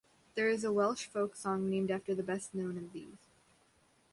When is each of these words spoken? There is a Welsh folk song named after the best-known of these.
There 0.33 0.49
is 0.49 0.63
a 0.63 0.73
Welsh 0.73 1.05
folk 1.05 1.35
song 1.35 1.69
named 1.69 1.91
after 1.91 2.15
the 2.15 2.23
best-known 2.23 2.75
of 2.75 2.91
these. 2.91 3.29